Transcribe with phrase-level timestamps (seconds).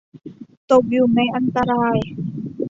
[0.71, 1.97] ตกอยู่ในอันตราย